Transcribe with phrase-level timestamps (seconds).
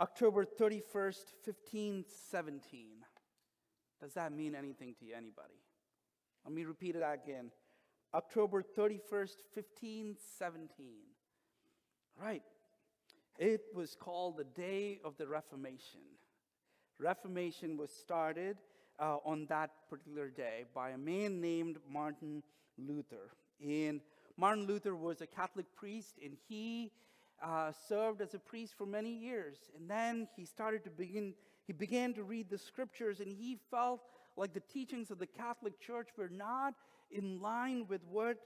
[0.00, 2.88] October 31st, 1517.
[4.00, 5.60] Does that mean anything to anybody?
[6.44, 7.50] Let me repeat it again.
[8.12, 10.86] October 31st, 1517.
[12.20, 12.42] Right.
[13.38, 16.00] It was called the Day of the Reformation.
[16.98, 18.58] Reformation was started
[18.98, 22.42] uh, on that particular day by a man named Martin
[22.78, 23.30] Luther.
[23.60, 24.00] And
[24.36, 26.90] Martin Luther was a Catholic priest, and he
[27.42, 29.56] uh, served as a priest for many years.
[29.76, 31.34] And then he started to begin,
[31.66, 34.00] he began to read the scriptures, and he felt
[34.36, 36.74] like the teachings of the Catholic Church were not
[37.10, 38.38] in line with what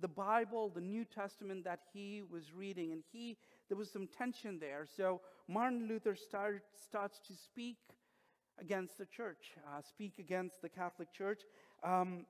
[0.00, 3.36] the Bible, the New Testament that he was reading, and he
[3.68, 4.86] there was some tension there.
[4.96, 7.78] So Martin Luther started, starts to speak
[8.60, 11.42] against the church, uh, speak against the Catholic Church
[11.82, 12.26] um,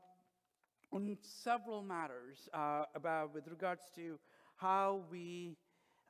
[0.92, 4.18] on several matters uh, about with regards to
[4.56, 5.56] how we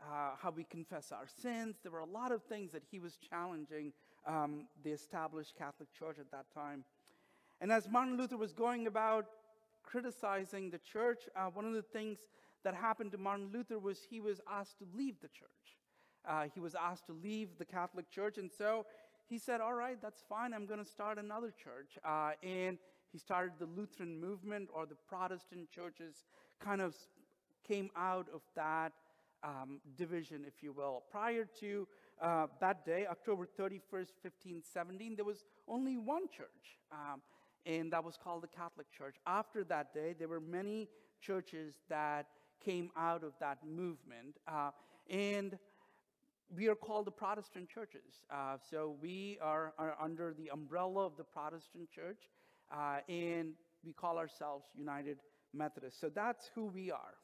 [0.01, 1.77] uh, how we confess our sins.
[1.83, 3.93] There were a lot of things that he was challenging
[4.27, 6.85] um, the established Catholic Church at that time.
[7.61, 9.27] And as Martin Luther was going about
[9.83, 12.19] criticizing the church, uh, one of the things
[12.65, 15.49] that happened to Martin Luther was he was asked to leave the church.
[16.29, 18.85] Uh, he was asked to leave the Catholic Church, and so
[19.29, 21.99] he said, All right, that's fine, I'm going to start another church.
[22.05, 22.79] Uh, and
[23.13, 26.25] he started the Lutheran movement, or the Protestant churches
[26.61, 26.97] kind of
[27.67, 28.93] came out of that
[29.47, 31.05] um, division, if you will.
[31.11, 31.87] Prior to
[32.21, 36.79] uh, that day, October 31st, 1517, there was only one church.
[36.91, 37.23] Um,
[37.65, 39.17] and that was called the Catholic Church.
[39.27, 40.89] After that day, there were many
[41.21, 42.27] churches that
[42.65, 44.37] came out of that movement.
[44.47, 44.71] Uh,
[45.11, 45.59] and
[46.55, 48.23] we are called the Protestant churches.
[48.31, 52.31] Uh, so we are, are, under the umbrella of the Protestant church,
[52.73, 55.19] uh, and we call ourselves United
[55.53, 56.01] Methodists.
[56.01, 57.15] So that's who we are.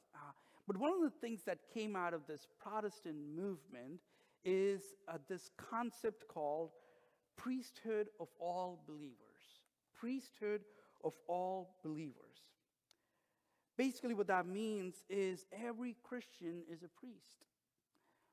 [0.67, 4.01] But one of the things that came out of this Protestant movement
[4.45, 6.71] is uh, this concept called
[7.37, 9.23] priesthood of all believers
[10.03, 10.63] priesthood
[11.05, 12.17] of all believers.
[13.79, 17.47] Basically, what that means is every Christian is a priest.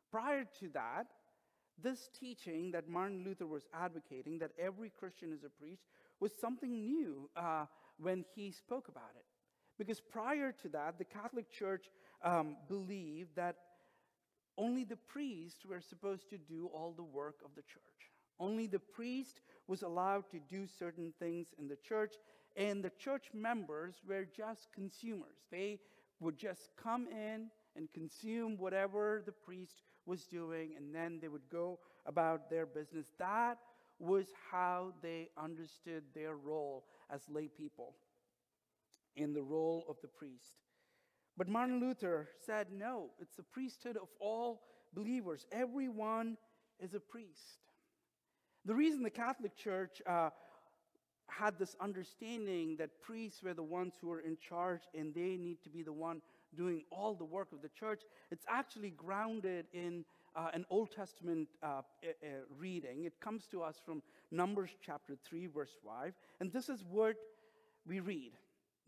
[0.09, 1.05] Prior to that,
[1.81, 5.83] this teaching that Martin Luther was advocating, that every Christian is a priest,
[6.19, 7.65] was something new uh,
[7.99, 9.25] when he spoke about it.
[9.77, 11.85] Because prior to that, the Catholic Church
[12.23, 13.55] um, believed that
[14.57, 18.11] only the priests were supposed to do all the work of the church.
[18.39, 22.15] Only the priest was allowed to do certain things in the church,
[22.55, 25.45] and the church members were just consumers.
[25.51, 25.79] They
[26.19, 31.49] would just come in and consume whatever the priest was doing, and then they would
[31.51, 33.11] go about their business.
[33.17, 33.57] That
[33.99, 37.95] was how they understood their role as lay people
[39.15, 40.55] in the role of the priest.
[41.37, 44.61] But Martin Luther said, no, it's the priesthood of all
[44.93, 45.45] believers.
[45.51, 46.37] Everyone
[46.79, 47.59] is a priest.
[48.65, 50.29] The reason the Catholic Church uh,
[51.27, 55.61] had this understanding that priests were the ones who were in charge and they need
[55.63, 56.21] to be the one
[56.55, 58.01] doing all the work of the church,
[58.31, 60.03] it's actually grounded in
[60.35, 61.81] uh, an Old Testament uh,
[62.57, 63.05] reading.
[63.05, 64.01] It comes to us from
[64.31, 66.13] Numbers chapter 3, verse 5.
[66.39, 67.15] And this is what
[67.87, 68.31] we read.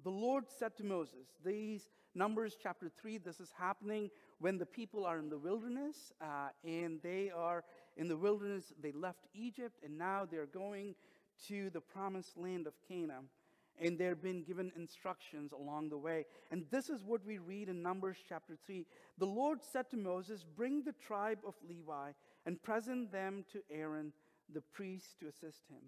[0.04, 5.06] The Lord said to Moses, these Numbers chapter 3, this is happening when the people
[5.06, 7.64] are in the wilderness, uh, and they are
[7.98, 8.74] in the wilderness.
[8.82, 10.96] They left Egypt, and now they're going
[11.48, 13.30] to the promised land of Canaan,
[13.80, 16.26] and they're being given instructions along the way.
[16.50, 18.86] And this is what we read in Numbers chapter 3.
[19.20, 22.12] The Lord said to Moses, Bring the tribe of Levi
[22.48, 24.14] and present them to Aaron,
[24.52, 25.84] the priest, to assist him.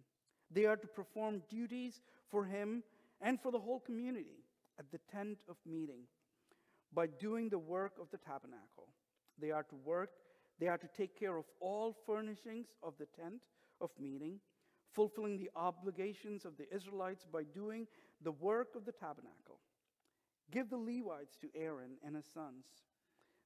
[0.51, 2.84] They are to perform duties for him
[3.23, 4.44] and for the whole community
[4.78, 6.01] at the tent of meeting
[6.94, 8.89] by doing the work of the tabernacle.
[9.39, 10.11] They are to work,
[10.59, 13.41] they are to take care of all furnishings of the tent
[13.81, 14.39] of meeting,
[14.91, 17.88] fulfilling the obligations of the Israelites by doing
[18.22, 19.59] the work of the tabernacle.
[20.51, 22.66] Give the Levites to Aaron and his sons.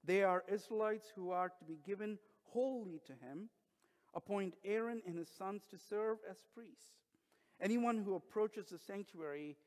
[0.04, 3.50] They are Israelites who are to be given wholly to him.
[4.14, 6.96] Appoint Aaron and his sons to serve as priests.
[7.62, 9.58] Anyone who approaches the sanctuary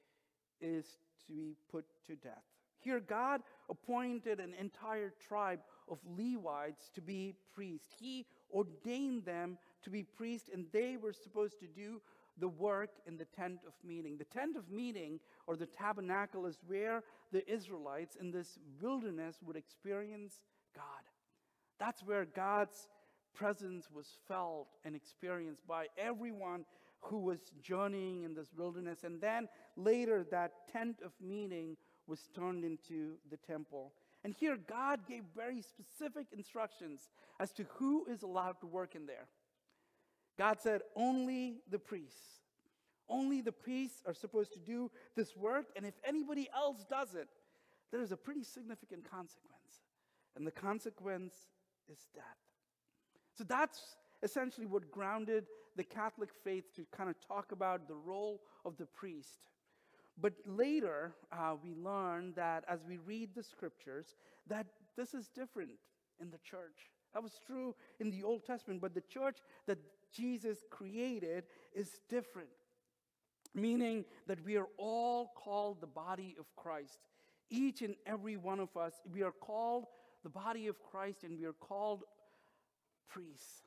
[0.60, 0.84] is
[1.26, 2.42] to be put to death.
[2.80, 7.88] Here, God appointed an entire tribe of Levites to be priests.
[7.98, 12.00] He ordained them to be priests, and they were supposed to do
[12.38, 14.16] the work in the tent of meeting.
[14.16, 17.02] The tent of meeting, or the tabernacle, is where
[17.32, 20.34] the Israelites in this wilderness would experience
[20.74, 20.84] God.
[21.78, 22.88] That's where God's
[23.34, 26.64] presence was felt and experienced by everyone
[27.00, 29.04] who was journeying in this wilderness.
[29.04, 31.76] And then later, that tent of meeting
[32.06, 33.92] was turned into the temple.
[34.22, 37.08] And here, God gave very specific instructions
[37.38, 39.28] as to who is allowed to work in there.
[40.36, 42.40] God said, only the priests.
[43.08, 47.28] Only the priests are supposed to do this work, and if anybody else does it,
[47.90, 49.82] there is a pretty significant consequence.
[50.36, 51.34] And the consequence
[51.90, 52.24] is death.
[53.36, 55.46] So that's essentially what grounded
[55.80, 59.48] the Catholic faith to kind of talk about the role of the priest.
[60.20, 64.14] But later, uh, we learn that as we read the scriptures,
[64.46, 65.70] that this is different
[66.20, 66.90] in the church.
[67.14, 69.78] That was true in the Old Testament, but the church that
[70.14, 71.44] Jesus created
[71.74, 72.50] is different,
[73.54, 76.98] meaning that we are all called the body of Christ.
[77.48, 79.86] Each and every one of us, we are called
[80.24, 82.02] the body of Christ and we are called
[83.08, 83.62] priests.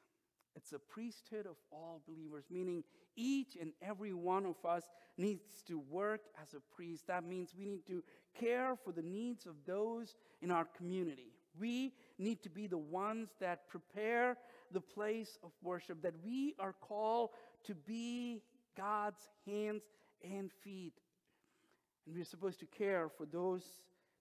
[0.55, 2.83] It's a priesthood of all believers, meaning
[3.15, 4.83] each and every one of us
[5.17, 7.07] needs to work as a priest.
[7.07, 8.03] That means we need to
[8.39, 11.33] care for the needs of those in our community.
[11.59, 14.38] We need to be the ones that prepare
[14.71, 17.29] the place of worship, that we are called
[17.65, 18.41] to be
[18.75, 19.83] God's hands
[20.23, 20.94] and feet.
[22.05, 23.63] And we're supposed to care for those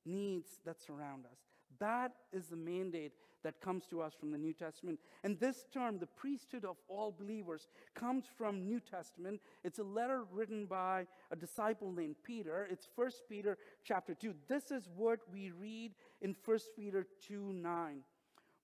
[0.04, 1.38] needs that surround us.
[1.78, 3.12] That is the mandate
[3.44, 4.98] that comes to us from the New Testament.
[5.24, 9.40] And this term, the priesthood of all believers, comes from New Testament.
[9.64, 12.68] It's a letter written by a disciple named Peter.
[12.70, 14.34] It's 1 Peter chapter 2.
[14.48, 18.00] This is what we read in 1 Peter 2 9.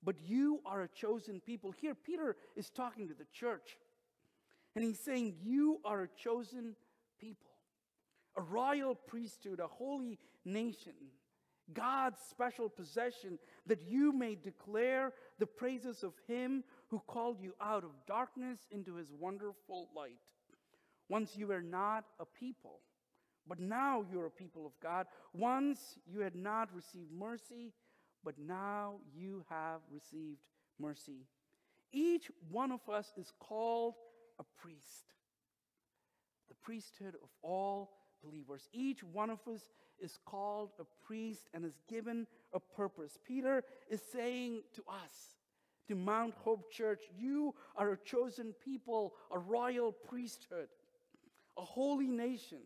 [0.04, 1.72] But you are a chosen people.
[1.72, 3.76] Here, Peter is talking to the church.
[4.76, 6.76] And he's saying, You are a chosen
[7.20, 7.50] people,
[8.36, 10.92] a royal priesthood, a holy nation
[11.72, 17.84] God's special possession, that you may declare the praises of Him who called you out
[17.84, 20.18] of darkness into His wonderful light.
[21.08, 22.80] Once you were not a people,
[23.46, 25.06] but now you're a people of God.
[25.32, 27.72] Once you had not received mercy,
[28.24, 30.40] but now you have received
[30.78, 31.26] mercy.
[31.92, 33.94] Each one of us is called
[34.38, 35.14] a priest,
[36.48, 37.92] the priesthood of all
[38.22, 38.68] believers.
[38.72, 39.62] Each one of us
[40.00, 43.18] is called a priest and is given a purpose.
[43.26, 45.36] Peter is saying to us,
[45.88, 50.68] to Mount Hope Church, you are a chosen people, a royal priesthood,
[51.56, 52.58] a holy nation.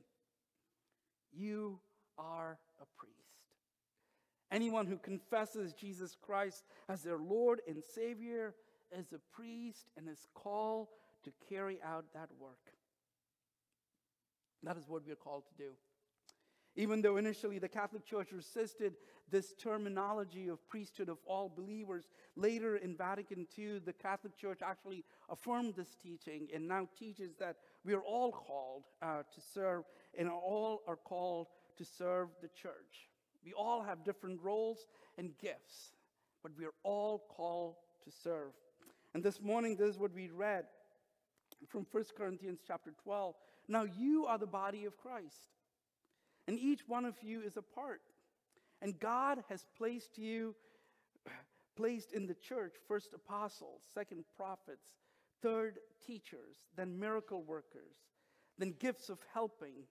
[1.33, 1.79] You
[2.19, 3.13] are a priest.
[4.51, 8.55] Anyone who confesses Jesus Christ as their Lord and Savior
[8.97, 10.89] is a priest and is called
[11.25, 12.59] to carry out that work.
[14.65, 15.71] That is what we are called to do.
[16.75, 18.95] Even though initially the Catholic Church resisted
[19.31, 25.05] this terminology of priesthood of all believers, later in Vatican II, the Catholic Church actually
[25.31, 29.85] affirmed this teaching and now teaches that we are all called uh, to serve
[30.17, 33.11] and all are called to serve the church.
[33.45, 34.87] We all have different roles
[35.19, 35.93] and gifts,
[36.43, 38.53] but we are all called to serve.
[39.15, 40.65] And this morning, this is what we read
[41.69, 43.35] from 1 Corinthians chapter 12.
[43.69, 45.49] Now you are the body of Christ
[46.49, 48.03] and each one of you is a part.
[48.81, 50.55] And God has placed you,
[51.77, 54.87] placed in the church, first apostles, second prophets,
[55.41, 57.97] third teachers, then miracle workers,
[58.59, 59.85] then gifts of helping,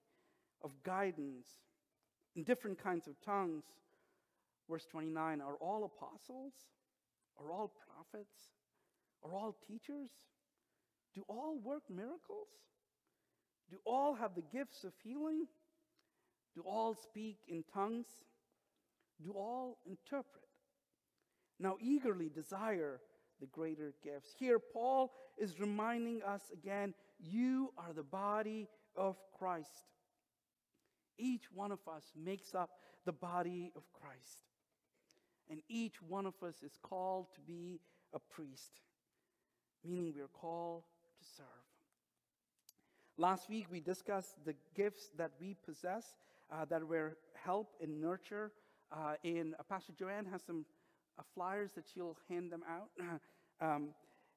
[0.62, 1.48] of guidance,
[2.36, 3.63] in different kinds of tongues.
[4.69, 6.53] Verse 29 Are all apostles?
[7.39, 8.36] Are all prophets?
[9.24, 10.10] Are all teachers?
[11.13, 12.48] Do all work miracles?
[13.70, 15.48] Do all have the gifts of healing?
[16.55, 18.08] Do all speak in tongues?
[19.24, 20.43] Do all interpret?
[21.60, 23.00] Now, eagerly desire
[23.39, 24.34] the greater gifts.
[24.38, 29.86] Here, Paul is reminding us again you are the body of Christ.
[31.17, 32.72] Each one of us makes up
[33.05, 34.41] the body of Christ.
[35.50, 37.79] And each one of us is called to be
[38.13, 38.81] a priest,
[39.84, 40.84] meaning we are called
[41.20, 41.46] to serve.
[43.17, 46.15] Last week, we discussed the gifts that we possess
[46.51, 48.51] uh, that will help and nurture.
[48.91, 50.65] Uh, and uh, Pastor Joanne has some
[51.17, 52.89] uh, flyers that she'll hand them out.
[53.62, 53.89] um,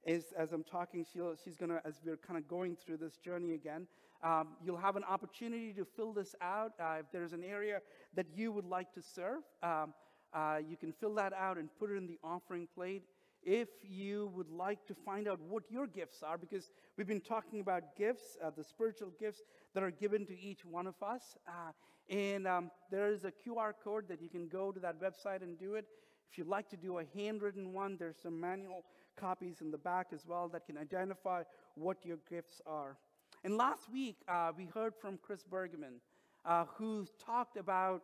[0.06, 3.16] as, as I'm talking, she'll, she's going to, as we're kind of going through this
[3.16, 3.86] journey again,
[4.22, 6.72] um, you'll have an opportunity to fill this out.
[6.80, 7.80] Uh, if there's an area
[8.14, 9.94] that you would like to serve, um,
[10.32, 13.02] uh, you can fill that out and put it in the offering plate
[13.44, 17.60] if you would like to find out what your gifts are, because we've been talking
[17.60, 19.42] about gifts, uh, the spiritual gifts
[19.74, 21.36] that are given to each one of us.
[21.46, 21.72] Uh,
[22.10, 25.58] and um, there is a QR code that you can go to that website and
[25.58, 25.86] do it.
[26.30, 28.84] If you'd like to do a handwritten one, there's some manual
[29.16, 31.42] copies in the back as well that can identify
[31.76, 32.96] what your gifts are.
[33.44, 36.00] And last week, uh, we heard from Chris Bergman,
[36.44, 38.02] uh, who talked about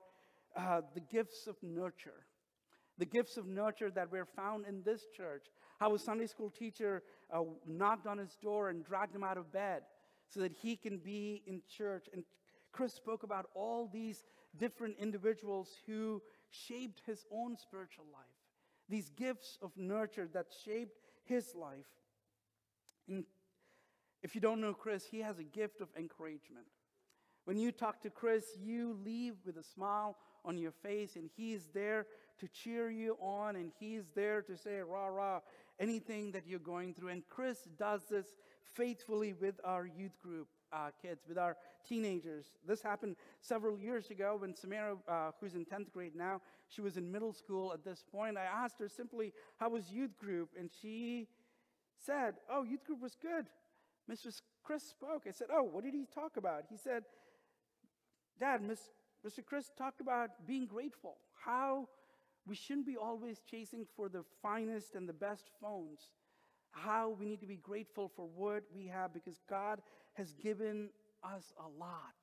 [0.57, 2.25] uh, the gifts of nurture.
[2.99, 5.47] the gifts of nurture that were found in this church.
[5.79, 7.03] How a Sunday school teacher
[7.33, 9.83] uh, knocked on his door and dragged him out of bed
[10.29, 12.09] so that he can be in church.
[12.13, 12.25] And
[12.73, 14.25] Chris spoke about all these
[14.57, 18.25] different individuals who shaped his own spiritual life,
[18.89, 21.87] these gifts of nurture that shaped his life.
[23.09, 23.25] And
[24.23, 26.67] if you don't know Chris, he has a gift of encouragement.
[27.45, 31.69] When you talk to Chris, you leave with a smile on your face, and he's
[31.73, 32.07] there
[32.39, 35.41] to cheer you on, and he's there to say, rah, rah,
[35.79, 37.09] anything that you're going through.
[37.09, 38.27] And Chris does this
[38.75, 41.57] faithfully with our youth group uh, kids, with our
[41.89, 42.47] teenagers.
[42.67, 46.97] This happened several years ago when Samara, uh, who's in 10th grade now, she was
[46.97, 48.37] in middle school at this point.
[48.37, 50.51] I asked her simply, How was youth group?
[50.59, 51.29] And she
[52.05, 53.47] said, Oh, youth group was good.
[54.11, 54.33] Mr.
[54.63, 55.25] Chris spoke.
[55.27, 56.65] I said, Oh, what did he talk about?
[56.71, 57.05] He said,
[58.39, 59.45] Dad, Mr.
[59.45, 61.89] Chris talked about being grateful, how
[62.47, 66.01] we shouldn't be always chasing for the finest and the best phones,
[66.71, 69.83] how we need to be grateful for what we have because God
[70.15, 70.91] has given
[71.23, 72.15] us a lot.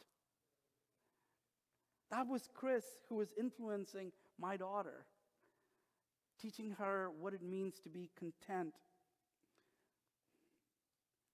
[2.11, 5.05] That was Chris who was influencing my daughter,
[6.41, 8.73] teaching her what it means to be content.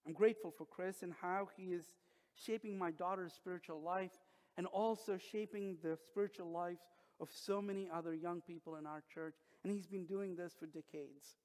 [0.06, 1.86] I'm grateful for Chris and how he is
[2.36, 4.12] shaping my daughter's spiritual life
[4.58, 6.82] and also shaping the spiritual lives
[7.20, 9.36] of so many other young people in our church.
[9.64, 11.38] And he's been doing this for decades.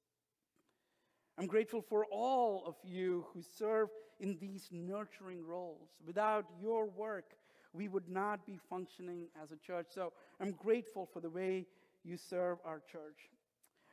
[1.37, 3.89] I'm grateful for all of you who serve
[4.19, 5.89] in these nurturing roles.
[6.05, 7.35] Without your work,
[7.73, 9.87] we would not be functioning as a church.
[9.89, 11.65] So I'm grateful for the way
[12.03, 13.29] you serve our church.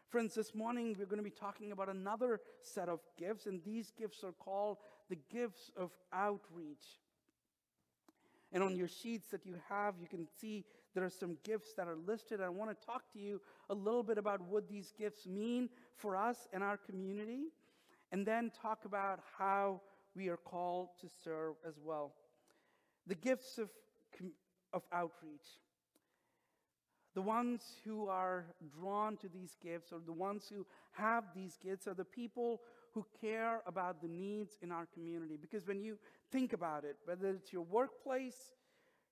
[0.08, 3.92] Friends, this morning we're going to be talking about another set of gifts, and these
[3.98, 4.78] gifts are called
[5.10, 6.84] the gifts of outreach.
[8.52, 10.64] And on your sheets that you have, you can see
[10.94, 12.40] there are some gifts that are listed.
[12.40, 16.16] I want to talk to you a little bit about what these gifts mean for
[16.16, 17.48] us and our community,
[18.12, 19.80] and then talk about how
[20.16, 22.14] we are called to serve as well.
[23.06, 23.68] The gifts of,
[24.72, 25.46] of outreach.
[27.14, 28.46] The ones who are
[28.78, 32.60] drawn to these gifts, or the ones who have these gifts, are the people
[32.92, 35.36] who care about the needs in our community.
[35.40, 35.98] Because when you
[36.32, 38.54] think about it, whether it's your workplace,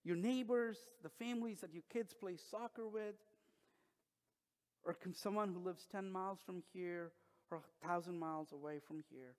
[0.04, 3.14] your neighbors, the families that your kids play soccer with,
[4.84, 7.12] or someone who lives 10 miles from here
[7.50, 9.34] or 1,000 miles away from here,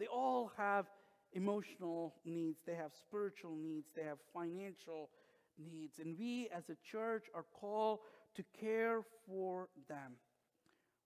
[0.00, 0.86] they all have
[1.34, 5.10] emotional needs, they have spiritual needs, they have financial
[5.58, 5.98] needs.
[5.98, 7.98] And we as a church are called
[8.34, 10.14] to care for them.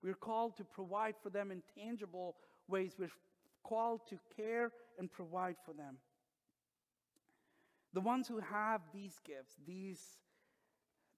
[0.03, 2.37] We're called to provide for them in tangible
[2.69, 2.93] ways.
[2.99, 3.11] We're
[3.65, 5.97] called to care and provide for them.
[7.95, 10.01] The ones who have these gifts, these,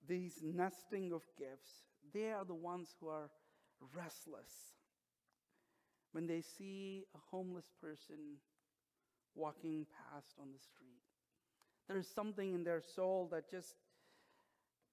[0.08, 1.70] these nesting of gifts,
[2.14, 3.30] they are the ones who are
[3.94, 4.75] restless
[6.16, 8.38] when they see a homeless person
[9.34, 11.02] walking past on the street.
[11.88, 13.74] There is something in their soul that just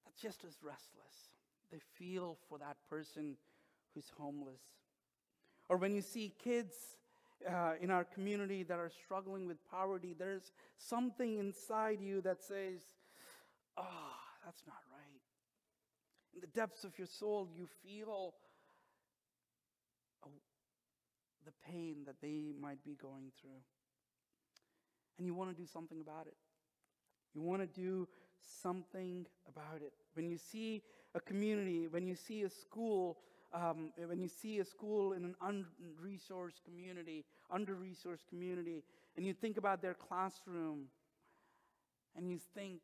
[0.03, 1.31] that just is restless.
[1.71, 3.37] They feel for that person
[3.93, 4.59] who's homeless.
[5.69, 6.73] Or when you see kids
[7.49, 12.81] uh, in our community that are struggling with poverty, there's something inside you that says,
[13.77, 14.11] oh,
[14.43, 15.21] that's not right.
[16.33, 18.33] In the depths of your soul, you feel
[20.25, 20.29] oh,
[21.45, 23.61] the pain that they might be going through.
[25.17, 26.35] And you want to do something about it.
[27.33, 28.07] You want to do
[28.61, 29.93] something about it.
[30.13, 30.83] When you see
[31.15, 33.17] a community, when you see a school
[33.53, 38.83] um, when you see a school in an unresourced community, under-resourced community,
[39.15, 40.85] and you think about their classroom,
[42.15, 42.79] and you think,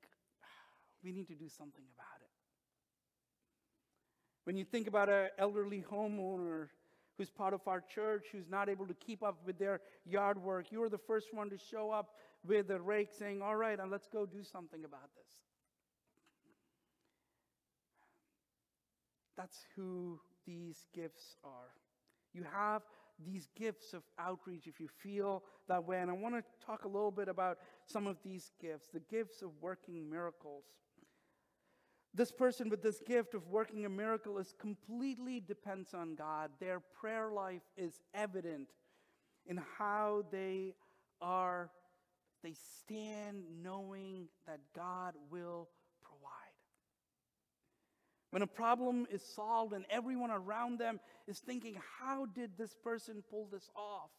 [1.04, 2.30] we need to do something about it.
[4.44, 6.68] When you think about an elderly homeowner
[7.20, 10.68] who's part of our church who's not able to keep up with their yard work,
[10.72, 12.16] you're the first one to show up
[12.48, 15.34] with a rake saying, All right, and let's go do something about this.
[19.36, 21.74] That's who these gifts are.
[22.34, 22.84] You have
[23.26, 26.00] these gifts of outreach if you feel that way.
[26.00, 29.42] And I want to talk a little bit about some of these gifts the gifts
[29.42, 30.64] of working miracles.
[32.14, 36.50] This person with this gift of working a miracle is completely depends on God.
[36.60, 38.70] Their prayer life is evident
[39.46, 40.74] in how they
[41.22, 41.70] are,
[42.44, 45.70] they stand knowing that God will
[46.02, 46.30] provide.
[48.32, 53.24] when a problem is solved and everyone around them is thinking, how did this person
[53.30, 54.12] pull this off?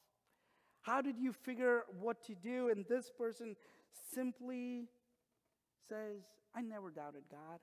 [0.83, 2.71] How did you figure what to do?
[2.71, 3.55] And this person
[4.13, 4.87] simply
[5.89, 6.23] says,
[6.55, 7.61] I never doubted God.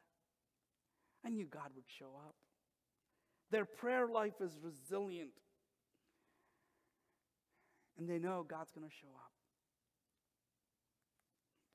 [1.26, 2.36] I knew God would show up.
[3.52, 5.32] Their prayer life is resilient.
[7.98, 9.32] And they know God's going to show up.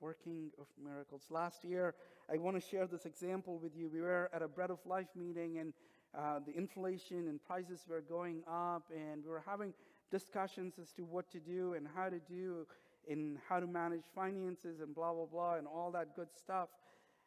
[0.01, 1.23] Working of miracles.
[1.31, 1.95] Last year,
[2.33, 3.89] I want to share this example with you.
[3.89, 5.73] We were at a Bread of Life meeting, and
[6.17, 9.73] uh, the inflation and prices were going up, and we were having
[10.11, 12.67] discussions as to what to do and how to do
[13.09, 16.69] and how to manage finances and blah, blah, blah, and all that good stuff.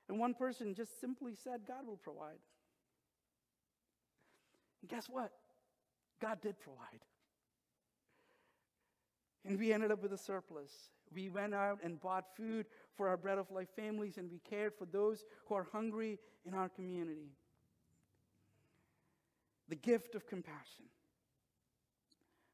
[0.08, 2.40] And one person just simply said, God will provide.
[4.82, 5.32] And guess what?
[6.22, 7.02] God did provide.
[9.46, 10.72] And we ended up with a surplus.
[11.14, 14.74] We went out and bought food for our Bread of Life families, and we cared
[14.74, 17.32] for those who are hungry in our community.
[19.70, 20.86] The gift of compassion.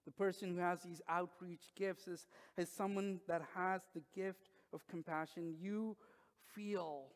[0.05, 2.27] The person who has these outreach gifts is,
[2.57, 5.55] is someone that has the gift of compassion.
[5.59, 5.95] You
[6.53, 7.07] feel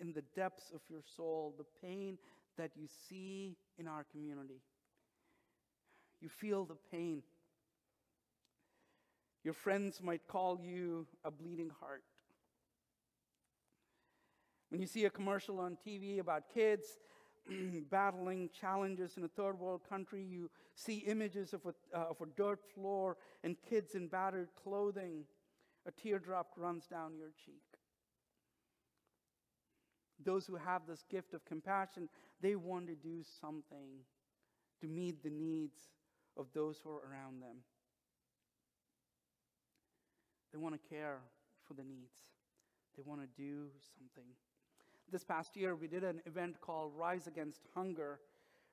[0.00, 2.18] in the depths of your soul the pain
[2.56, 4.60] that you see in our community.
[6.20, 7.22] You feel the pain.
[9.42, 12.02] Your friends might call you a bleeding heart.
[14.68, 16.98] When you see a commercial on TV about kids
[17.90, 22.26] battling challenges in a third world country, you see images of a, uh, of a
[22.36, 25.24] dirt floor and kids in battered clothing.
[25.86, 27.79] A teardrop runs down your cheek.
[30.24, 32.08] Those who have this gift of compassion,
[32.40, 34.04] they want to do something
[34.80, 35.78] to meet the needs
[36.36, 37.56] of those who are around them.
[40.52, 41.18] They want to care
[41.66, 42.18] for the needs.
[42.96, 44.30] They want to do something.
[45.10, 48.20] This past year, we did an event called Rise Against Hunger.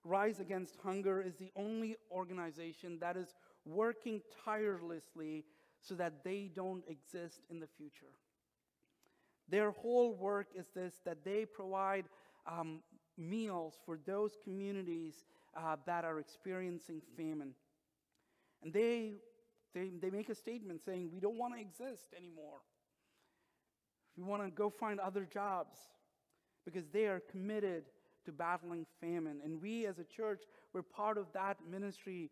[0.03, 3.35] Rise Against Hunger is the only organization that is
[3.65, 5.45] working tirelessly
[5.81, 8.13] so that they don't exist in the future.
[9.49, 12.05] Their whole work is this that they provide
[12.45, 12.81] um,
[13.17, 15.23] meals for those communities
[15.55, 17.53] uh, that are experiencing famine.
[18.63, 19.13] And they,
[19.73, 22.59] they, they make a statement saying, We don't want to exist anymore.
[24.17, 25.77] We want to go find other jobs
[26.65, 27.83] because they are committed
[28.25, 29.39] to battling famine.
[29.43, 30.41] And we as a church,
[30.73, 32.29] we're part of that ministry.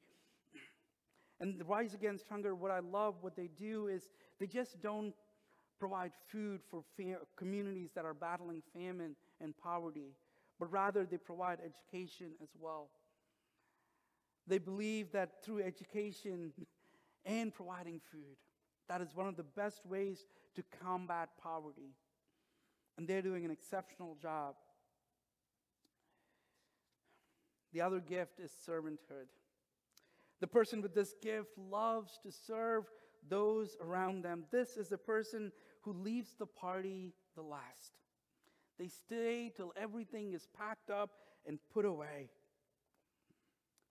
[1.39, 5.13] And the Rise Against Hunger, what I love, what they do is they just don't
[5.79, 6.83] provide food for
[7.35, 10.15] communities that are battling famine and poverty,
[10.59, 12.89] but rather they provide education as well.
[14.47, 16.53] They believe that through education
[17.25, 18.37] and providing food,
[18.87, 21.95] that is one of the best ways to combat poverty.
[22.97, 24.55] And they're doing an exceptional job.
[27.73, 29.27] The other gift is servanthood.
[30.39, 32.85] The person with this gift loves to serve
[33.27, 34.45] those around them.
[34.51, 35.51] This is the person
[35.85, 37.99] who leaves the party the last.
[38.77, 41.11] They stay till everything is packed up
[41.47, 42.29] and put away.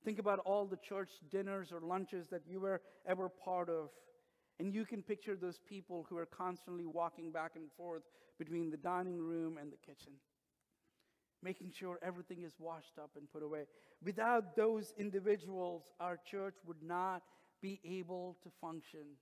[0.04, 3.88] Think about all the church dinners or lunches that you were ever part of.
[4.60, 8.02] And you can picture those people who are constantly walking back and forth
[8.38, 10.12] between the dining room and the kitchen,
[11.42, 13.64] making sure everything is washed up and put away.
[14.04, 17.22] Without those individuals, our church would not
[17.62, 19.16] be able to function.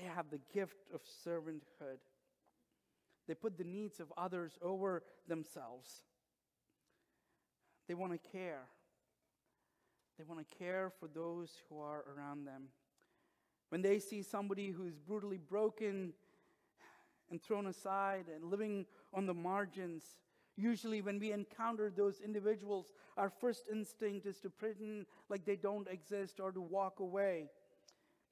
[0.00, 1.98] They have the gift of servanthood.
[3.28, 6.04] They put the needs of others over themselves.
[7.86, 8.62] They want to care.
[10.16, 12.68] They want to care for those who are around them.
[13.68, 16.12] When they see somebody who's brutally broken
[17.30, 20.02] and thrown aside and living on the margins,
[20.56, 22.86] usually when we encounter those individuals,
[23.16, 27.50] our first instinct is to pretend like they don't exist or to walk away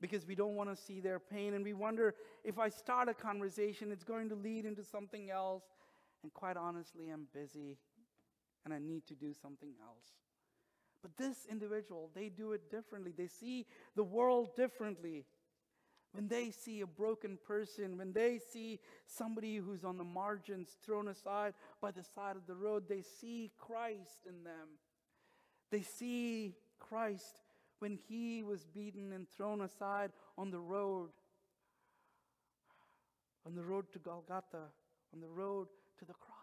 [0.00, 1.54] because we don't want to see their pain.
[1.54, 5.64] And we wonder if I start a conversation, it's going to lead into something else.
[6.22, 7.78] And quite honestly, I'm busy
[8.64, 10.06] and I need to do something else.
[11.02, 13.12] But this individual, they do it differently.
[13.16, 15.24] They see the world differently.
[16.12, 21.08] When they see a broken person, when they see somebody who's on the margins thrown
[21.08, 24.78] aside by the side of the road, they see Christ in them.
[25.70, 27.42] They see Christ
[27.78, 31.10] when he was beaten and thrown aside on the road,
[33.46, 34.66] on the road to Golgotha,
[35.14, 36.38] on the road to the cross.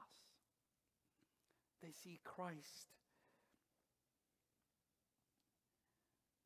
[1.81, 2.89] They see Christ.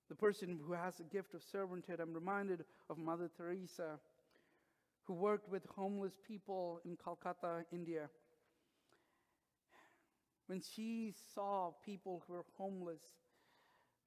[0.09, 3.99] The person who has the gift of servanthood, I'm reminded of Mother Teresa,
[5.03, 8.09] who worked with homeless people in Calcutta, India.
[10.47, 13.01] When she saw people who were homeless,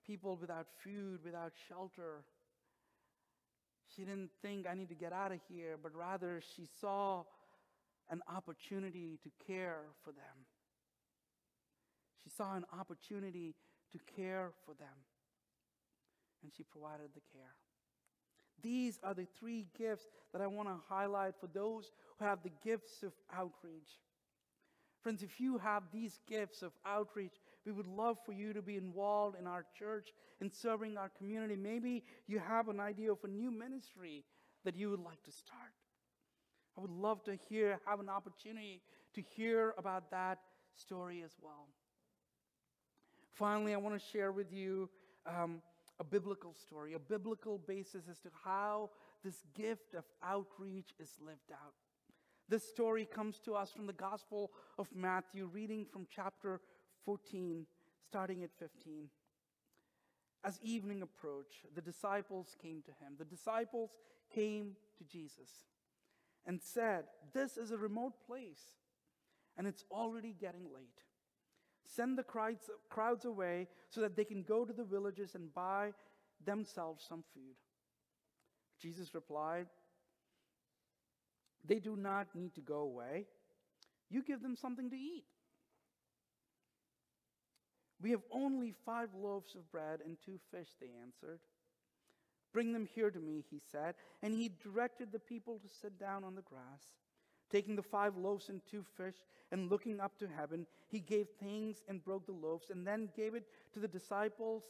[0.06, 2.24] people without food, without shelter.
[3.94, 7.24] She didn't think, I need to get out of here, but rather she saw
[8.10, 10.46] an opportunity to care for them.
[12.22, 13.54] She saw an opportunity
[13.92, 14.96] to care for them,
[16.42, 17.54] and she provided the care.
[18.62, 22.52] These are the three gifts that I want to highlight for those who have the
[22.62, 23.98] gifts of outreach.
[25.02, 28.76] Friends, if you have these gifts of outreach, we would love for you to be
[28.76, 30.08] involved in our church
[30.40, 31.56] and serving our community.
[31.56, 34.24] Maybe you have an idea of a new ministry
[34.64, 35.72] that you would like to start.
[36.76, 38.80] I would love to hear, have an opportunity
[39.14, 40.38] to hear about that
[40.74, 41.68] story as well.
[43.32, 44.88] Finally, I want to share with you
[45.26, 45.62] um,
[46.00, 48.90] a biblical story, a biblical basis as to how
[49.24, 51.74] this gift of outreach is lived out.
[52.48, 56.60] This story comes to us from the Gospel of Matthew, reading from chapter
[57.04, 57.66] 14,
[58.06, 59.08] starting at 15.
[60.44, 63.14] As evening approached, the disciples came to him.
[63.18, 63.90] The disciples
[64.34, 65.50] came to Jesus
[66.46, 68.62] and said, This is a remote place,
[69.56, 71.02] and it's already getting late.
[71.84, 75.92] Send the crowds, away so that they can go to the villages and buy
[76.44, 77.56] themselves some food.
[78.80, 79.66] Jesus replied,
[81.64, 83.26] They do not need to go away.
[84.10, 85.24] You give them something to eat.
[88.02, 91.38] We have only five loaves of bread and two fish, they answered.
[92.52, 93.94] Bring them here to me, he said.
[94.22, 96.82] And he directed the people to sit down on the grass.
[97.50, 99.14] Taking the five loaves and two fish
[99.52, 103.34] and looking up to heaven, he gave thanks and broke the loaves and then gave
[103.34, 104.64] it to the disciples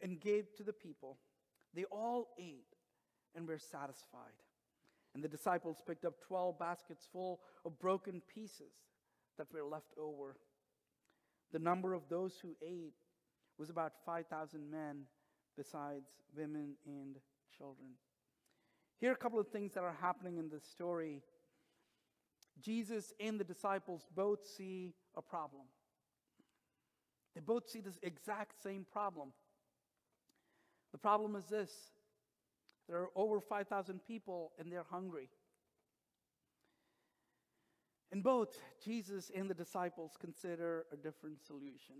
[0.00, 1.18] and gave to the people.
[1.74, 2.76] They all ate
[3.36, 4.38] and were satisfied.
[5.14, 8.72] And the disciples picked up 12 baskets full of broken pieces
[9.36, 10.36] that were left over.
[11.52, 12.94] The number of those who ate
[13.58, 15.02] was about 5,000 men,
[15.56, 17.16] besides women and
[17.56, 17.90] children.
[18.98, 21.22] Here are a couple of things that are happening in this story.
[22.60, 25.62] Jesus and the disciples both see a problem.
[27.34, 29.32] They both see this exact same problem.
[30.92, 31.70] The problem is this
[32.88, 35.28] there are over 5,000 people and they're hungry.
[38.12, 41.94] And both Jesus and the disciples consider a different solution.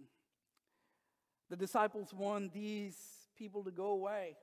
[1.48, 2.96] The disciples want these
[3.36, 4.36] people to go away.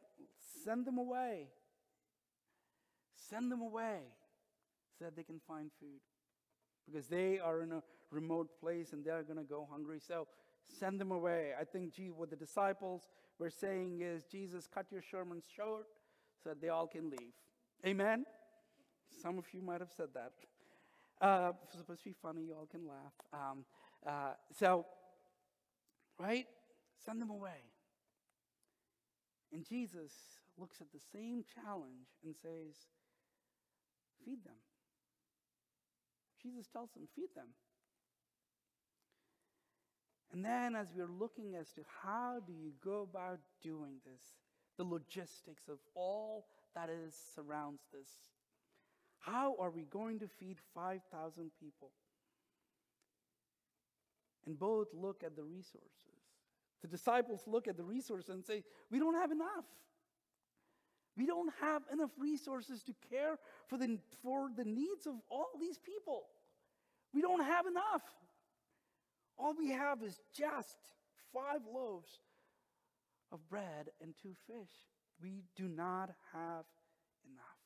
[0.63, 1.47] Send them away.
[3.29, 3.99] Send them away
[4.97, 5.99] so that they can find food.
[6.85, 9.99] Because they are in a remote place and they're going to go hungry.
[10.05, 10.27] So
[10.79, 11.51] send them away.
[11.59, 15.87] I think gee, what the disciples were saying is Jesus, cut your sermons short
[16.41, 17.33] so that they all can leave.
[17.85, 18.25] Amen?
[19.21, 20.31] Some of you might have said that.
[21.19, 23.13] Uh, supposed to be funny, you all can laugh.
[23.33, 23.65] Um,
[24.05, 24.85] uh, so,
[26.19, 26.45] right?
[27.03, 27.63] Send them away.
[29.51, 30.11] And Jesus
[30.57, 32.75] looks at the same challenge and says,
[34.23, 34.55] Feed them.
[36.41, 37.47] Jesus tells them, Feed them.
[40.31, 44.21] And then, as we're looking as to how do you go about doing this,
[44.77, 48.09] the logistics of all that is surrounds this.
[49.19, 51.91] How are we going to feed 5,000 people?
[54.45, 55.91] And both look at the resources.
[56.81, 59.65] The disciples look at the resources and say, We don't have enough.
[61.17, 65.79] We don't have enough resources to care for the, for the needs of all these
[65.79, 66.25] people.
[67.13, 68.03] We don't have enough.
[69.37, 70.77] All we have is just
[71.33, 72.19] five loaves
[73.31, 74.69] of bread and two fish.
[75.21, 76.65] We do not have
[77.25, 77.57] enough.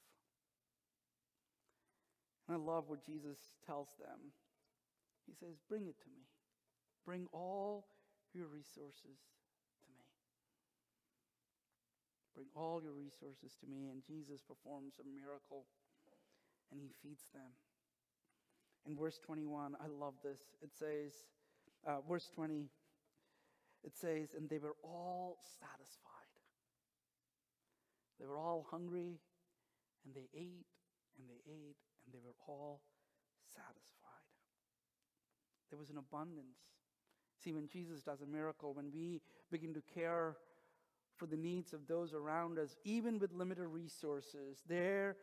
[2.51, 4.35] And I love what Jesus tells them.
[5.25, 6.27] He says, Bring it to me.
[7.05, 7.87] Bring all
[8.33, 9.23] your resources
[9.79, 10.03] to me.
[12.35, 13.87] Bring all your resources to me.
[13.87, 15.63] And Jesus performs a miracle
[16.73, 17.55] and he feeds them.
[18.85, 20.41] In verse 21, I love this.
[20.61, 21.13] It says,
[21.87, 22.67] uh, verse 20,
[23.85, 26.35] it says, and they were all satisfied.
[28.19, 29.21] They were all hungry,
[30.03, 30.67] and they ate,
[31.17, 32.81] and they ate, and they were all
[33.53, 34.09] satisfied.
[35.69, 36.57] There was an abundance.
[37.41, 39.21] See, when Jesus does a miracle, when we
[39.51, 40.35] begin to care
[41.15, 45.15] for the needs of those around us, even with limited resources, there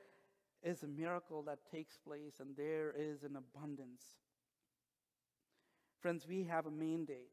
[0.63, 4.03] is a miracle that takes place and there is an abundance.
[6.01, 7.31] Friends, we have a mandate.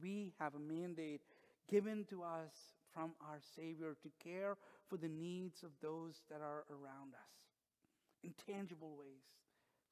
[0.00, 1.22] We have a mandate
[1.68, 2.52] given to us
[2.92, 4.56] from our Savior to care
[4.88, 7.41] for the needs of those that are around us
[8.24, 9.24] in tangible ways,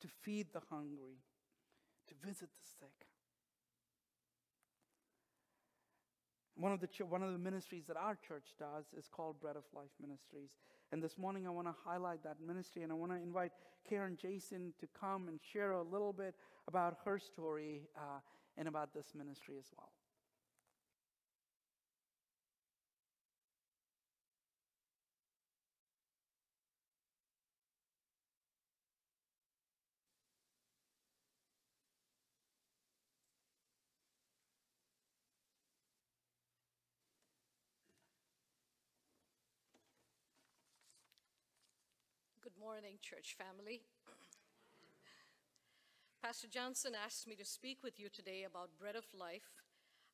[0.01, 1.19] to feed the hungry,
[2.09, 3.07] to visit the sick.
[6.57, 9.64] One of, the one of the ministries that our church does is called Bread of
[9.75, 10.51] Life Ministries.
[10.93, 13.53] And this morning I want to highlight that ministry and I want to invite
[13.88, 16.35] Karen Jason to come and share a little bit
[16.69, 18.21] about her story uh,
[18.59, 19.90] and about this ministry as well.
[42.43, 43.81] Good morning, church family.
[46.23, 49.59] Pastor Johnson asked me to speak with you today about bread of life.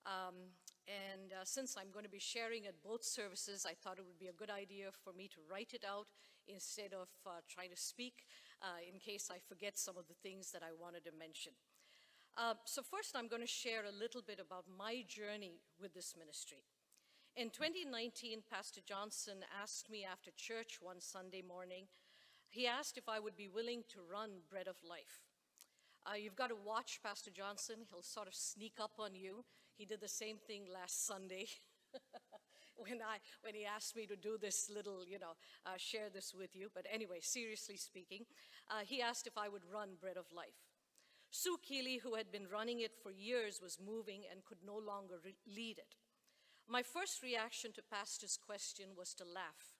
[0.07, 0.57] Um,
[0.89, 4.19] and uh, since I'm going to be sharing at both services, I thought it would
[4.19, 6.07] be a good idea for me to write it out
[6.49, 8.25] instead of uh, trying to speak
[8.63, 11.53] uh, in case I forget some of the things that I wanted to mention.
[12.39, 16.15] Uh, so, first, I'm going to share a little bit about my journey with this
[16.19, 16.65] ministry.
[17.37, 21.85] In 2019, Pastor Johnson asked me after church one Sunday morning
[22.57, 25.21] he asked if I would be willing to run Bread of Life.
[26.09, 27.85] Uh, you've got to watch Pastor Johnson.
[27.91, 29.45] He'll sort of sneak up on you.
[29.77, 31.49] He did the same thing last Sunday
[32.77, 36.33] when, I, when he asked me to do this little, you know, uh, share this
[36.33, 36.71] with you.
[36.75, 38.25] But anyway, seriously speaking,
[38.71, 40.65] uh, he asked if I would run Bread of Life.
[41.31, 45.21] Sue Keeley, who had been running it for years, was moving and could no longer
[45.47, 45.97] lead it.
[46.67, 49.76] My first reaction to Pastor's question was to laugh.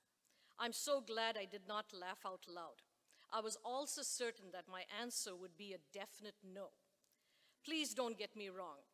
[0.59, 2.81] I'm so glad I did not laugh out loud.
[3.31, 6.69] I was also certain that my answer would be a definite no.
[7.65, 8.87] Please don't get me wrong.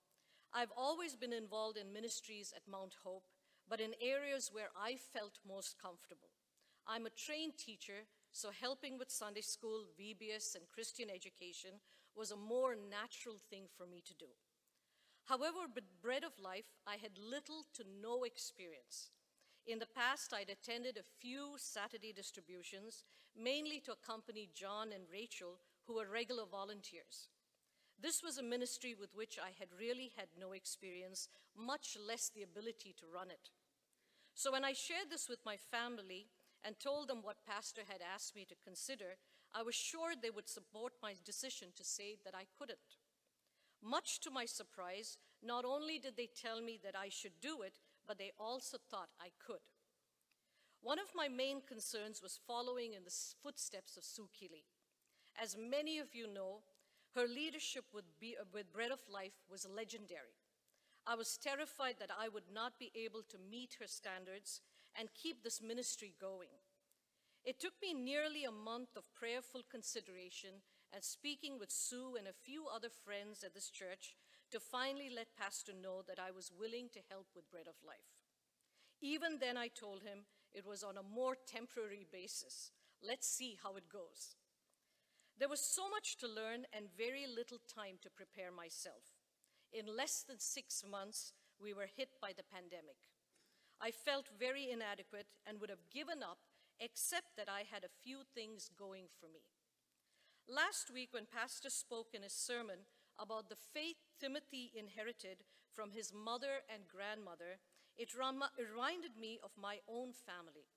[0.53, 3.25] I've always been involved in ministries at Mount Hope,
[3.68, 6.31] but in areas where I felt most comfortable.
[6.87, 11.79] I'm a trained teacher, so helping with Sunday school, VBS, and Christian education
[12.16, 14.27] was a more natural thing for me to do.
[15.27, 19.11] However, with Bread of Life, I had little to no experience.
[19.66, 23.05] In the past, I'd attended a few Saturday distributions,
[23.37, 27.29] mainly to accompany John and Rachel, who were regular volunteers.
[28.01, 32.42] This was a ministry with which I had really had no experience, much less the
[32.42, 33.51] ability to run it.
[34.35, 36.27] So when I shared this with my family
[36.64, 39.16] and told them what Pastor had asked me to consider,
[39.55, 42.98] I was sure they would support my decision to say that I couldn't.
[43.81, 47.79] Much to my surprise, not only did they tell me that I should do it,
[48.06, 49.62] but they also thought I could.
[50.82, 54.64] One of my main concerns was following in the footsteps of Sue Keeley.
[55.40, 56.62] As many of you know,
[57.14, 60.36] her leadership with, Be- with Bread of Life was legendary.
[61.06, 64.60] I was terrified that I would not be able to meet her standards
[64.98, 66.50] and keep this ministry going.
[67.44, 70.62] It took me nearly a month of prayerful consideration
[70.92, 74.14] and speaking with Sue and a few other friends at this church
[74.52, 78.12] to finally let Pastor know that I was willing to help with Bread of Life.
[79.00, 82.70] Even then, I told him it was on a more temporary basis.
[83.02, 84.36] Let's see how it goes.
[85.38, 89.16] There was so much to learn and very little time to prepare myself.
[89.72, 93.00] In less than six months, we were hit by the pandemic.
[93.80, 96.38] I felt very inadequate and would have given up,
[96.78, 99.42] except that I had a few things going for me.
[100.46, 102.86] Last week, when Pastor spoke in his sermon
[103.18, 105.44] about the faith Timothy inherited
[105.75, 107.59] from his mother and grandmother,
[107.96, 110.68] it reminded me of my own family.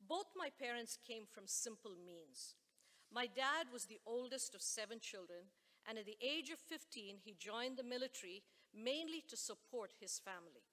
[0.00, 2.54] Both my parents came from simple means.
[3.12, 5.52] My dad was the oldest of seven children,
[5.86, 8.42] and at the age of 15, he joined the military
[8.74, 10.64] mainly to support his family.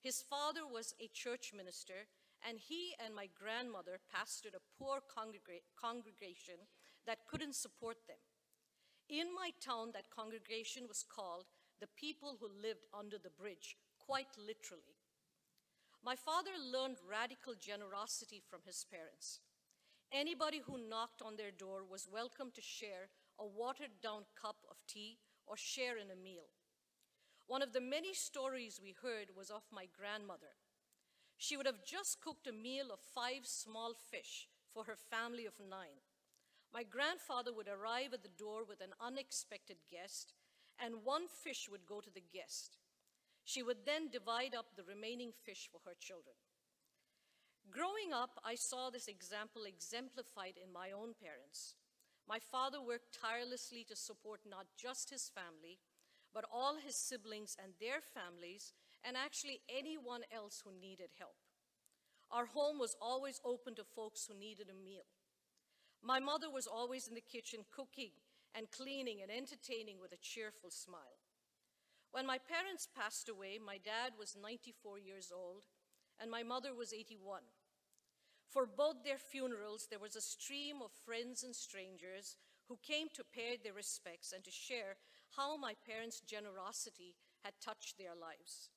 [0.00, 2.06] His father was a church minister,
[2.46, 6.62] and he and my grandmother pastored a poor congrega- congregation
[7.06, 8.18] that couldn't support them.
[9.08, 11.46] In my town, that congregation was called
[11.80, 14.98] the people who lived under the bridge, quite literally.
[16.04, 19.40] My father learned radical generosity from his parents.
[20.12, 24.76] Anybody who knocked on their door was welcome to share a watered down cup of
[24.88, 26.50] tea or share in a meal.
[27.46, 30.58] One of the many stories we heard was of my grandmother.
[31.38, 35.54] She would have just cooked a meal of five small fish for her family of
[35.60, 36.02] nine.
[36.76, 40.34] My grandfather would arrive at the door with an unexpected guest,
[40.78, 42.76] and one fish would go to the guest.
[43.44, 46.36] She would then divide up the remaining fish for her children.
[47.70, 51.76] Growing up, I saw this example exemplified in my own parents.
[52.28, 55.78] My father worked tirelessly to support not just his family,
[56.34, 61.40] but all his siblings and their families, and actually anyone else who needed help.
[62.30, 65.08] Our home was always open to folks who needed a meal.
[66.06, 68.12] My mother was always in the kitchen cooking
[68.54, 71.18] and cleaning and entertaining with a cheerful smile.
[72.12, 75.64] When my parents passed away, my dad was 94 years old
[76.20, 77.42] and my mother was 81.
[78.48, 82.36] For both their funerals, there was a stream of friends and strangers
[82.68, 84.98] who came to pay their respects and to share
[85.36, 88.70] how my parents' generosity had touched their lives.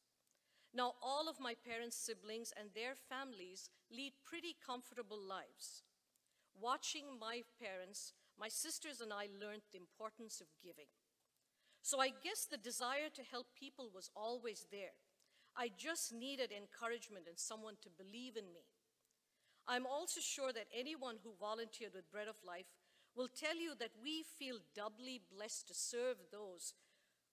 [0.74, 5.84] Now, all of my parents' siblings and their families lead pretty comfortable lives.
[6.60, 10.92] Watching my parents, my sisters and I learned the importance of giving.
[11.82, 15.00] So I guess the desire to help people was always there.
[15.56, 18.68] I just needed encouragement and someone to believe in me.
[19.68, 22.68] I'm also sure that anyone who volunteered with Bread of Life
[23.16, 26.74] will tell you that we feel doubly blessed to serve those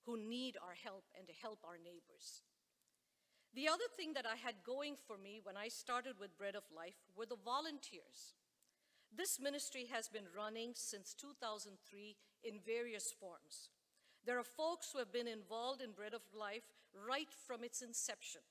[0.04, 2.42] who need our help and to help our neighbors.
[3.54, 6.64] The other thing that I had going for me when I started with Bread of
[6.74, 8.34] Life were the volunteers.
[9.16, 13.70] This ministry has been running since 2003 in various forms.
[14.26, 18.42] There are folks who have been involved in Bread of Life right from its inception.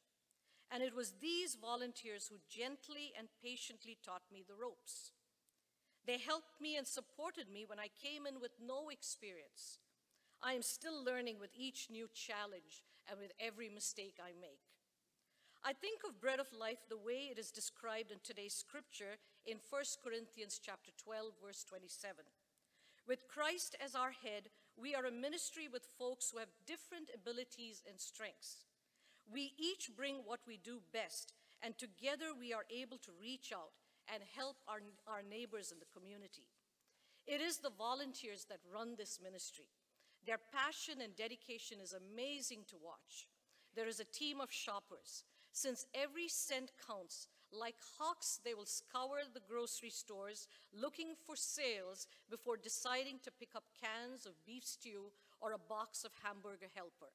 [0.71, 5.11] And it was these volunteers who gently and patiently taught me the ropes.
[6.07, 9.77] They helped me and supported me when I came in with no experience.
[10.41, 14.65] I am still learning with each new challenge and with every mistake I make.
[15.63, 19.57] I think of bread of life the way it is described in today's scripture in
[19.69, 22.25] 1 Corinthians chapter 12 verse 27.
[23.07, 27.83] With Christ as our head, we are a ministry with folks who have different abilities
[27.87, 28.65] and strengths.
[29.31, 33.77] We each bring what we do best, and together we are able to reach out
[34.11, 36.49] and help our, our neighbors in the community.
[37.27, 39.69] It is the volunteers that run this ministry.
[40.25, 43.27] Their passion and dedication is amazing to watch.
[43.75, 45.23] There is a team of shoppers.
[45.51, 47.27] Since every cent counts,
[47.59, 53.55] like hawks, they will scour the grocery stores looking for sales before deciding to pick
[53.55, 57.11] up cans of beef stew or a box of hamburger helper.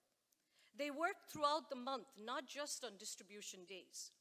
[0.76, 4.12] They work throughout the month, not just on distribution days.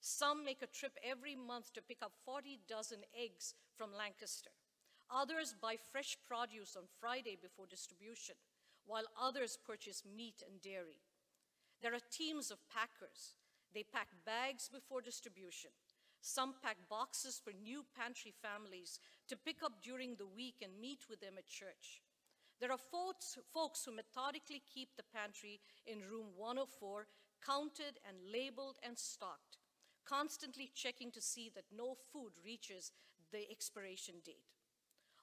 [0.00, 4.50] Some make a trip every month to pick up 40 dozen eggs from Lancaster.
[5.10, 8.36] Others buy fresh produce on Friday before distribution,
[8.86, 11.02] while others purchase meat and dairy.
[11.82, 13.34] There are teams of packers.
[13.74, 15.70] They pack bags before distribution.
[16.20, 21.06] Some pack boxes for new pantry families to pick up during the week and meet
[21.08, 22.02] with them at church.
[22.60, 27.06] There are folks, folks who methodically keep the pantry in room 104
[27.44, 29.56] counted and labeled and stocked
[30.10, 32.90] constantly checking to see that no food reaches
[33.32, 34.50] the expiration date.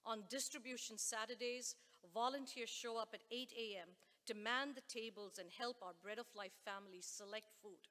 [0.05, 1.75] On distribution Saturdays,
[2.13, 3.89] volunteers show up at 8 a.m.
[4.25, 7.83] to man the tables and help our Bread of Life families select food.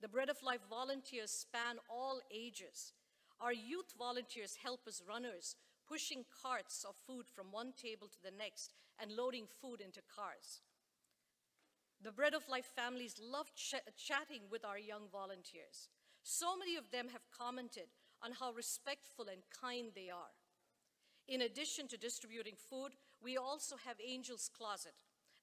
[0.00, 2.92] The Bread of Life volunteers span all ages.
[3.40, 5.56] Our youth volunteers help as runners,
[5.88, 10.60] pushing carts of food from one table to the next and loading food into cars.
[12.00, 15.88] The Bread of Life families love ch chatting with our young volunteers.
[16.22, 17.88] So many of them have commented
[18.22, 20.34] on how respectful and kind they are.
[21.26, 24.94] In addition to distributing food, we also have Angel's Closet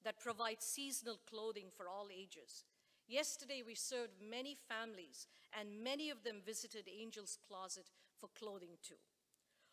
[0.05, 2.63] that provides seasonal clothing for all ages.
[3.07, 9.01] Yesterday, we served many families, and many of them visited Angel's Closet for clothing too.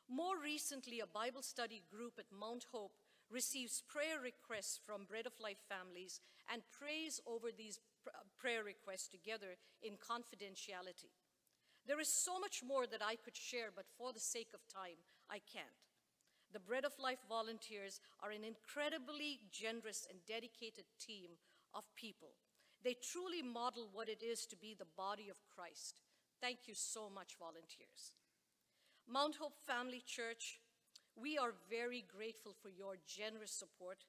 [0.09, 2.93] More recently, a Bible study group at Mount Hope
[3.31, 6.21] receives prayer requests from Bread of Life families
[6.53, 11.09] and prays over these uh, prayer requests together in confidentiality.
[11.87, 15.01] There is so much more that I could share, but for the sake of time,
[15.31, 15.81] I can't.
[16.53, 21.31] The Bread of Life volunteers are an incredibly generous and dedicated team
[21.73, 22.37] of people.
[22.85, 26.01] They truly model what it is to be the body of Christ.
[26.41, 28.15] Thank you so much, volunteers.
[29.09, 30.59] Mount Hope Family Church,
[31.15, 34.05] we are very grateful for your generous support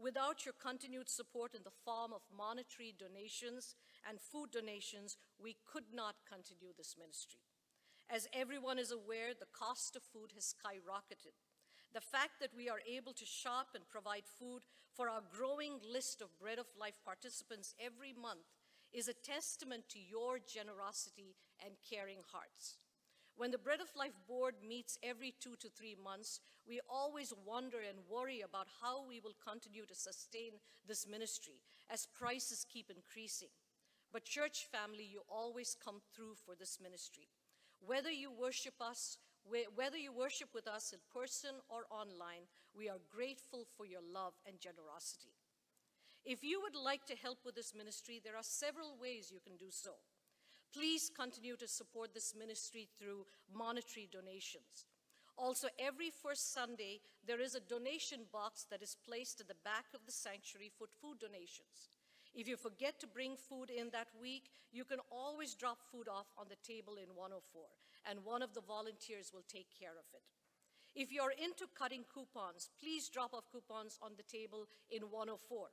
[0.00, 3.74] Without your continued support in the form of monetary donations
[4.08, 7.44] and food donations, we could not continue this ministry.
[8.08, 11.36] As everyone is aware, the cost of food has skyrocketed.
[11.92, 14.62] The fact that we are able to shop and provide food
[14.94, 18.46] for our growing list of Bread of Life participants every month
[18.92, 22.78] is a testament to your generosity and caring hearts.
[23.36, 27.78] When the Bread of Life board meets every two to three months, we always wonder
[27.78, 30.52] and worry about how we will continue to sustain
[30.86, 33.48] this ministry as prices keep increasing.
[34.12, 37.28] But church family, you always come through for this ministry.
[37.80, 39.18] Whether you worship us,
[39.74, 44.34] whether you worship with us in person or online, we are grateful for your love
[44.46, 45.34] and generosity.
[46.24, 49.56] If you would like to help with this ministry, there are several ways you can
[49.56, 49.92] do so.
[50.72, 54.86] Please continue to support this ministry through monetary donations.
[55.36, 59.86] Also, every first Sunday, there is a donation box that is placed at the back
[59.94, 61.88] of the sanctuary for food donations.
[62.34, 66.26] If you forget to bring food in that week, you can always drop food off
[66.38, 67.40] on the table in 104,
[68.10, 70.26] and one of the volunteers will take care of it.
[70.94, 75.68] If you're into cutting coupons, please drop off coupons on the table in 104.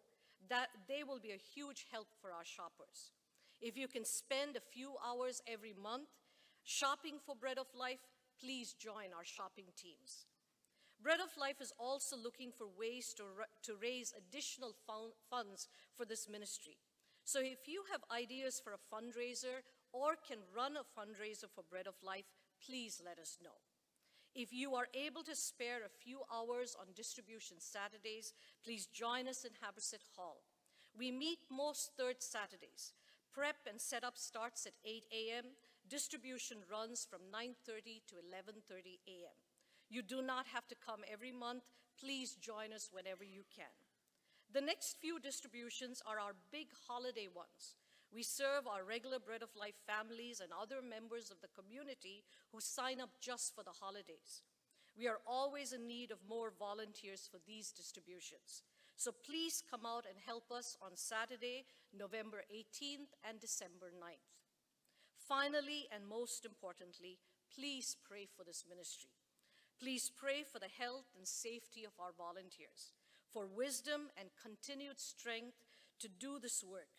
[0.49, 3.09] That, they will be a huge help for our shoppers.
[3.59, 6.09] If you can spend a few hours every month
[6.63, 8.05] shopping for Bread of Life,
[8.39, 10.27] please join our shopping teams.
[11.01, 13.23] Bread of Life is also looking for ways to,
[13.63, 16.77] to raise additional fun- funds for this ministry.
[17.23, 21.87] So if you have ideas for a fundraiser or can run a fundraiser for Bread
[21.87, 22.25] of Life,
[22.65, 23.57] please let us know.
[24.35, 28.33] If you are able to spare a few hours on distribution Saturdays,
[28.63, 30.43] please join us in Haberset Hall.
[30.97, 32.93] We meet most third Saturdays.
[33.33, 35.45] Prep and setup starts at 8 a.m.
[35.89, 39.37] Distribution runs from 9:30 to 11:30 a.m.
[39.89, 41.63] You do not have to come every month.
[41.99, 43.73] Please join us whenever you can.
[44.51, 47.75] The next few distributions are our big holiday ones.
[48.13, 52.61] We serve our regular Bread of Life families and other members of the community who
[52.61, 54.41] sign up just for the holidays.
[54.97, 58.63] We are always in need of more volunteers for these distributions.
[58.95, 64.33] So please come out and help us on Saturday, November 18th and December 9th.
[65.27, 67.19] Finally, and most importantly,
[67.53, 69.11] please pray for this ministry.
[69.79, 72.95] Please pray for the health and safety of our volunteers,
[73.31, 75.61] for wisdom and continued strength
[75.99, 76.89] to do this work,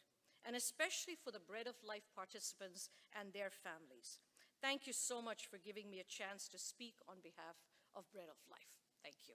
[0.45, 4.19] and especially for the Bread of Life participants and their families.
[4.61, 7.57] Thank you so much for giving me a chance to speak on behalf
[7.95, 8.75] of Bread of Life.
[9.03, 9.35] Thank you.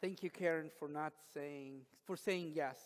[0.00, 2.78] Thank you, Karen, for not saying, for saying yes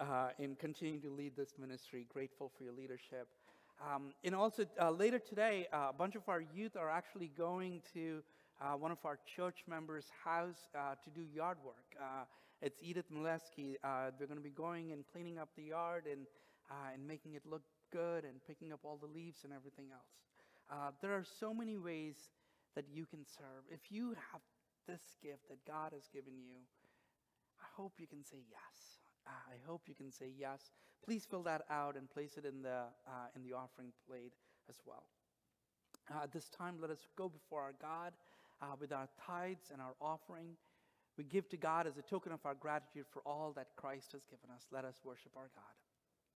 [0.00, 2.06] uh, and continuing to lead this ministry.
[2.08, 3.28] Grateful for your leadership.
[3.80, 7.82] Um, and also, uh, later today, uh, a bunch of our youth are actually going
[7.92, 8.22] to
[8.60, 11.84] uh, one of our church members' house uh, to do yard work.
[12.00, 12.24] Uh,
[12.62, 13.76] it's Edith Molesky.
[13.84, 16.26] Uh, they're going to be going and cleaning up the yard and,
[16.94, 17.62] and making it look
[17.92, 20.94] good and picking up all the leaves and everything else.
[21.02, 22.16] There are so many ways
[22.74, 23.64] that you can serve.
[23.70, 24.40] If you have
[24.88, 26.56] this gift that God has given you,
[27.60, 28.95] I hope you can say yes.
[29.26, 30.70] Uh, I hope you can say yes.
[31.04, 34.34] Please fill that out and place it in the, uh, in the offering plate
[34.68, 35.04] as well.
[36.10, 38.12] Uh, at this time, let us go before our God
[38.62, 40.56] uh, with our tithes and our offering.
[41.16, 44.26] We give to God as a token of our gratitude for all that Christ has
[44.26, 44.66] given us.
[44.70, 45.85] Let us worship our God.